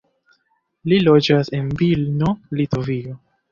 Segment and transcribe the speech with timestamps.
[0.93, 3.19] Li loĝas en Vilno, Litovio.